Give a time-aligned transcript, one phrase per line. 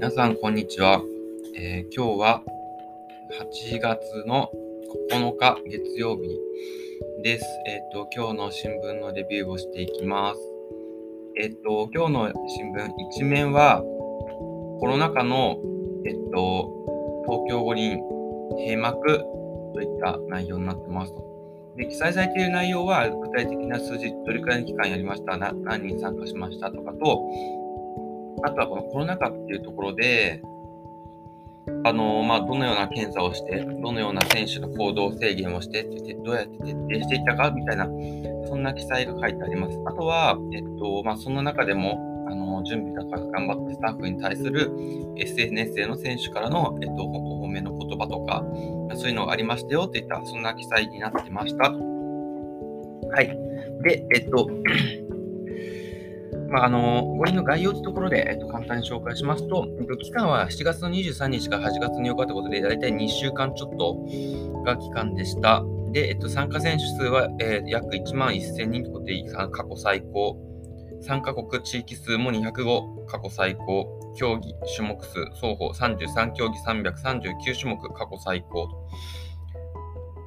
[0.00, 1.02] 皆さん、こんにちは。
[1.54, 2.42] えー今日は
[3.38, 4.50] 8月の
[5.12, 6.22] 9日月曜日
[7.22, 7.44] です。
[7.66, 10.40] えっ、と、今日の新聞のレビューをしていきます。
[11.36, 13.82] えっ、と、今日の新聞一面は、
[14.80, 15.58] コロナ禍の、
[16.06, 16.72] えっ、と、
[17.28, 17.98] 東京五輪
[18.56, 19.18] 閉幕
[19.74, 21.12] といった内容になってます。
[21.76, 27.22] で、記載されている内容は、具体的な数字、どれくらいの期間やりました、何人参加しましたとかと、
[28.42, 30.42] あとはこのコロナ禍っていうところで、
[31.84, 35.84] あのまあ、どのような検査をして、どのような選手の行動制限をして、
[36.24, 37.86] どうやって徹底していったかみたいな、
[38.48, 39.78] そんな記載が書いてあります。
[39.86, 44.70] あとは、えっとまあ、その中でも、あの準備が頑張ったスタッフに対する
[45.16, 48.44] SNS への選手からの、えっと、お褒めの言葉とか、
[48.94, 51.70] そういうのがありましたよといった、そんな記載になってました。
[51.70, 53.36] はい。
[53.82, 54.48] で、えっと、
[56.50, 65.62] まあ、あの五輪の概要というところで、えっと、簡単に紹介しますと、えっと、期間は7月の23日から8月の8日ということで、大体2週間ちょっとが期間でした。
[65.92, 70.36] で、えっと、参加選手数は、えー約1万1000人ということで、過去最高。
[71.02, 73.86] 参加国地域数も205、過去最高。
[74.16, 78.68] 競技、種目数、双方33競技339種目、過去最高。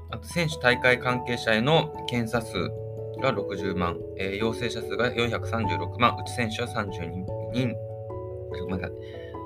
[0.09, 2.71] あと、選手大会関係者への検査数
[3.21, 7.75] が60万、えー陽性者数が436万、うち選手は32人、
[8.61, 8.97] ごめんなさい。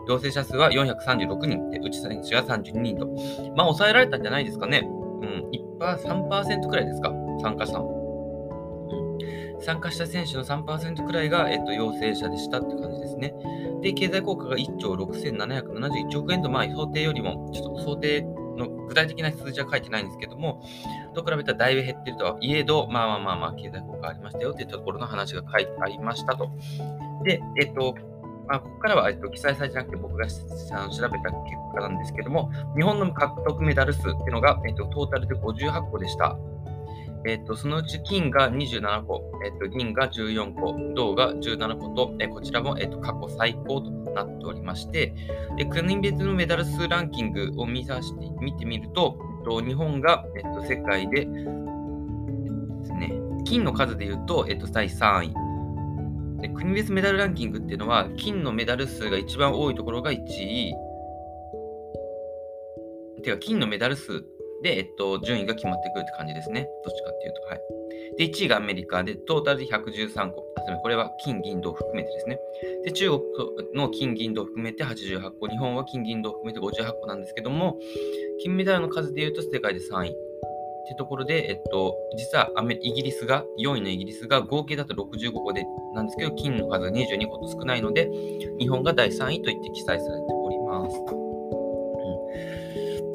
[0.07, 3.07] 陽性者数は436人で、うち選手は32人と。
[3.55, 4.87] まあ、抑えられたんじゃないですかね。
[5.21, 7.97] うん、1%、3%くらいですか、参加者の。
[9.59, 13.33] 参加した選手の3%くらいが、えっと、陽性者でしたって感じですね。
[13.81, 18.25] で、経済効果が1兆6771億円と、まあ、想定よりも、ちょっと想定
[18.57, 20.61] の具体的な数字は書いてないんですけども、
[21.13, 26.49] と比べたらだいぶ減ってるとはいえど、まあまあまあまあ、経済効果ありましたよというところの話が書いてありましたと。
[27.23, 27.95] で、えっと、
[28.47, 36.37] まあ、ここからは、えっと、記載されてなくて僕があの調べた結果なんですけども、日本の獲得メダル数っていうのが、えっと、トータルで58個でした。
[37.25, 45.13] えっと、そのうち金が27個、えっと、銀が14個、銅が17個と、えこちらも、えっと、過去最高となっておりまして、
[45.57, 53.13] で国別のメダル数ランキングを見さして見てみると、えっと、日本が、えっと、世界で、えっとですね、
[53.45, 55.47] 金の数で言うと、えっと、第3位。
[56.41, 60.73] で国別メダルランキングっていうのは、金のメダル数が一番多いところが1位。
[63.23, 64.23] てか、金のメダル数
[64.63, 66.67] で、えっと、順位が決まってくるって感じですね。
[66.83, 67.41] どっちかっていうと。
[67.41, 67.61] はい。
[68.17, 70.45] で、1位がアメリカで、トータルで113個。
[70.57, 72.39] あすみまこれは金、銀、銅含めてですね。
[72.85, 73.21] で、中国
[73.75, 75.47] の金、銀、銅含めて88個。
[75.47, 77.77] 日本は金、銀、銅含めて58個なんですけども、
[78.41, 80.15] 金メダルの数で言うと世界で3位。
[80.87, 88.09] ってところで、えっと、実はアメイギリスが、4位のイギリスが合計だと65個でなんですけど、金の数が22個と少ないので、
[88.57, 90.95] 日本が第3位と言って記載されております。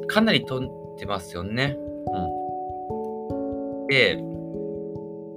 [0.02, 0.60] うん、かなり飛
[0.92, 1.76] んでますよね。
[2.12, 4.18] うん、で、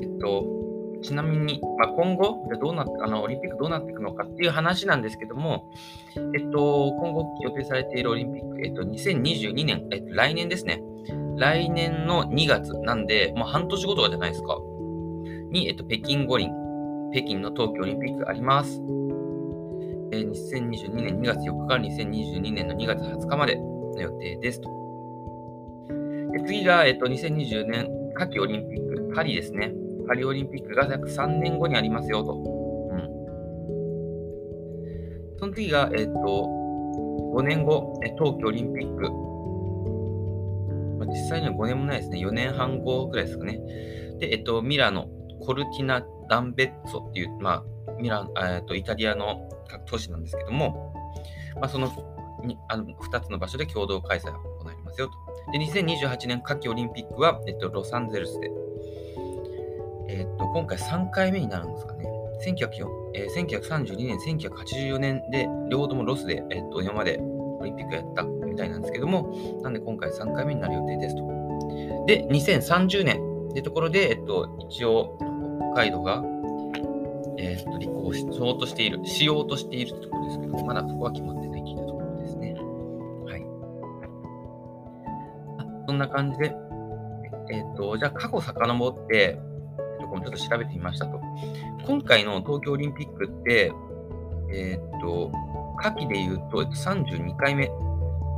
[0.01, 0.45] えっと、
[1.01, 5.69] ちなみに、まあ、今後、じゃあどうなっあのオリンピックどうなっていくのかっていう話なんですけども、
[6.35, 10.81] えっと、今後予定されているオリンピック、えっと、2022年、えっと、来年ですね。
[11.37, 14.57] 来年の2月なんで、もう半年後とかじゃないですか。
[15.51, 16.49] に、えっと、北京五輪、
[17.13, 18.81] 北京の冬季オリンピックあります。
[20.11, 24.84] えー2022年2月4日から2022年の2月20日までの予定ですと。
[26.35, 29.71] で次が、えっと、2020年夏季オリンピック、パリですね。
[30.05, 32.33] パリオリンピックが約3年後にありますよと。
[32.33, 32.35] う
[32.93, 32.99] ん。
[35.39, 36.11] その次が、えっと、
[37.37, 39.09] 5年後、冬季オリンピック。
[40.99, 42.19] まあ実際には5年もないですね。
[42.19, 43.57] 4年半後ぐらいですかね。
[44.19, 45.07] で、えっと、ミラノ、
[45.39, 49.47] コルティナ・ダンベッツォっていう、まあ、ミラえっと、イタリアの
[49.85, 50.93] 都市なんですけども、
[51.61, 51.89] まあ、その
[52.43, 54.33] にあの2つの場所で共同開催
[54.95, 55.51] ますよと。
[55.51, 58.49] で、2028年夏季オリンピックは、えっと、ロサンゼルスで、
[60.07, 62.05] えっと、今回3回目になるんですかね。
[62.45, 69.33] 1904えー1932年、1984年で、両方ともロスで、えっと、今までオリンピックやったみたいなんですけども、
[69.63, 71.23] なんで今回3回目になる予定ですと。
[72.07, 75.17] で、2030年ってところで、えっと、一応、
[75.73, 76.23] 北海道が、
[77.37, 81.54] えっと、立候補しようとしている、しようとしているってところですけども、まだそこは決まってない
[85.95, 86.55] んな感じで、
[87.51, 89.39] えっと、じゃあ過去遡って、
[90.05, 91.19] と、これちょっと調べてみましたと。
[91.85, 93.71] 今回の東京オリンピックって、
[94.51, 95.31] えっと、
[95.77, 97.67] 夏季で言うと、32回目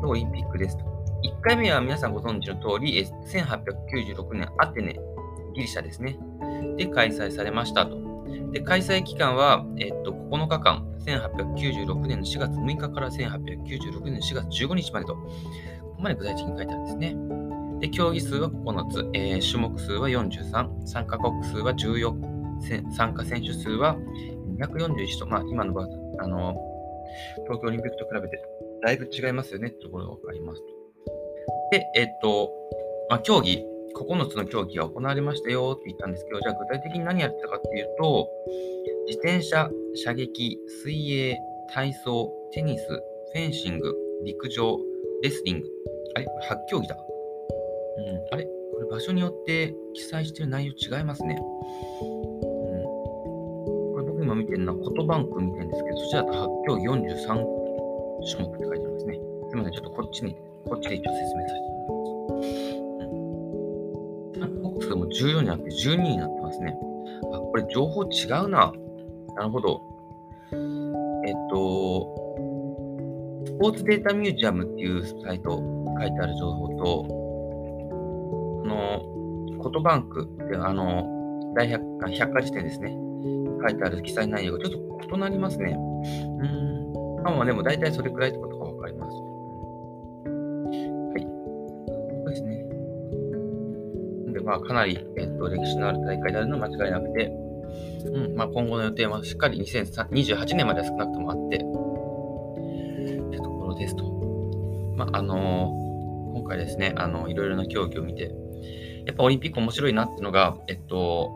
[0.02, 0.86] のオリンピックですと。
[1.24, 5.00] 1回目は皆さんご存知の通り、1896年アテネ、
[5.54, 6.18] ギリシャですね。
[6.78, 7.98] で開催されましたと。
[8.52, 15.22] で、開催期間は、えっと、9日間、1896年の4月6日から1896年の4月15日までと、こ
[15.98, 17.47] こまで具体的に書いてあるんですね。
[17.80, 23.96] で、競技数は9つ、えー、種目数は43、参加国数は14、参加選手数は
[24.58, 25.80] 241と、まあ、今の
[26.20, 26.56] あの
[27.44, 28.42] 東京オリンピックと比べて
[28.82, 29.68] だいぶ違いますよね。
[29.68, 30.62] ってところがわかります。
[31.72, 32.52] で、えっと、
[33.10, 33.64] まあ、競技、
[33.96, 35.76] 9つの競技が行われましたよ。
[35.80, 38.30] って言ったんですけど、じゃあ具体的に何やってたかっていうと、
[39.08, 41.38] 自転車、射撃、水泳、
[41.74, 44.80] 体操、テニス、フェンシング、陸上、
[45.24, 45.68] レスリング。
[46.16, 46.26] あれ？
[46.26, 46.98] これ8競技だ。
[47.98, 48.04] うん。
[48.32, 48.46] あれ？
[48.46, 51.36] これ場所によって記載してる内容違いますね。
[51.36, 51.42] うん。
[53.94, 56.96] これ僕今見てるのは、フォトバンク見てるんですけど、そちらだと8競技43
[58.26, 59.20] 種目って書いてありますね。
[59.50, 59.74] すみません。
[59.74, 60.36] ちょっとこっちに、
[60.66, 61.68] こっちで一応説明させて
[64.80, 66.78] 数も14になって12になってますね。
[67.34, 68.08] あ、これ情報違
[68.46, 68.72] うな。
[69.36, 69.82] なるほど。
[71.26, 72.06] えっと、
[73.46, 75.62] スポーツデータミュージアムっていうサイト
[76.00, 77.08] 書いてある情報と、
[79.58, 82.98] の、コトバンクってあの、大百科、百科事典ですね。
[83.62, 85.72] 書いてある記載内容がちょっと異なりますね。
[85.74, 87.24] うん。
[87.24, 89.14] まあまあでも大体それくらいってことがわかります。
[89.14, 89.20] は
[91.18, 92.30] い。
[92.30, 92.64] ですね。
[94.34, 97.26] でまあ、かなり、えっと、歴史のある大会であるのは間違いなくて、
[98.06, 101.60] うんまあ、今後の予定はしっかり2028年までは少なくともあって、っ
[103.32, 104.06] てところですと。
[104.96, 108.32] まあ、あのー、今回ですね、あの、いろいろな競技を見て、
[109.08, 111.32] やっぱオリンピック面白いなっていうのが、えっと、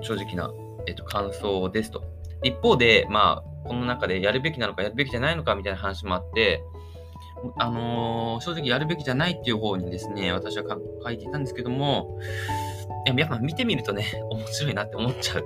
[0.00, 0.50] 正直な、
[0.86, 2.02] えっと、感想ですと。
[2.42, 6.64] 一方で、まあ、この中でやるべきなのかやるべきじゃないのかみたいな話もあって、
[7.58, 10.64] あのー、正直やるべきじゃないっていう方にですね、私は
[11.04, 12.18] 書いていたんですけども、
[13.04, 15.44] やっぱ見てみるとね、 面白いなって思っちゃう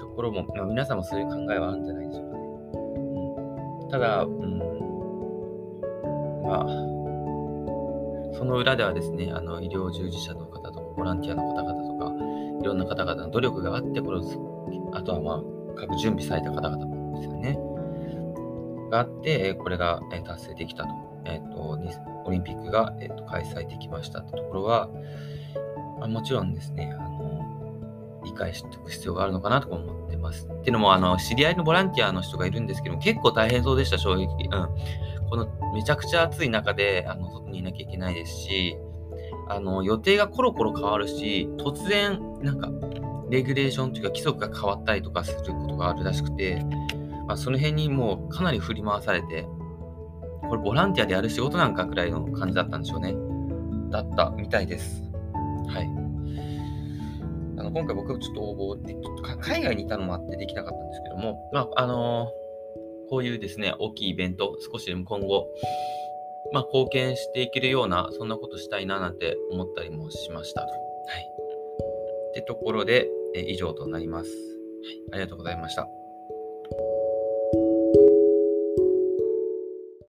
[0.00, 2.44] ところも、まあ、皆さんもそういう考えはあるんじゃないでしょうかね。
[3.82, 4.58] うん、ただ、うん、
[6.44, 6.97] まあ、
[8.38, 12.12] その裏ではですね、あの医療従事者の方とか、ボランティアの方々とか、
[12.62, 15.42] いろんな方々の努力があって、これをあとはまあ、
[15.76, 17.58] 各準備された方々もですよね。
[18.90, 20.90] があって、これが達成できたと。
[21.24, 21.78] えっ、ー、と、
[22.26, 24.88] オリンピックが、えーと、開催できましたってところは、
[25.98, 30.46] まあ、もちろんですね、あの、理解しておく必要があるのかなと思ってます。
[30.46, 34.26] っていうのも、あの、知り合いのボランティアの人がいるんですけども、結構大変そうでした、正直。
[34.26, 35.17] うん。
[35.30, 38.76] このめちゃくちゃ暑い中で、あの、外にいなきゃいけないですし、
[39.48, 42.70] あの、予定がコロコロ変わるし、突然、なんか、
[43.30, 46.64] レギュレーションというか規則が変わったりとかすることがあるらしくて、
[47.26, 49.46] まあ、その辺にもうかなり振り回されて、
[50.48, 53.14] これボランティアでやる仕事なんかくらいの感じだったんでしょうね。
[53.90, 55.02] だったみたいです。
[55.68, 55.86] はい。
[57.58, 58.96] あの今回僕ちょっと応募で、
[59.40, 62.30] 海外にいたのもあってできなかったんですけども、まあ、あの、
[63.08, 65.46] こういうですね、大きいイベント、少しでも今後、
[66.52, 70.62] まあ、貢献していけるような、そんなことしたいななんて思ったりもしました。
[70.62, 70.70] はい。
[72.30, 74.30] ってところで、え以上となります。
[74.30, 75.00] はい。
[75.12, 75.97] ありがとうございました。